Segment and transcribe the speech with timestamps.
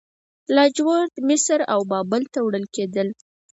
[0.55, 3.07] لاجورد مصر او بابل ته وړل کیدل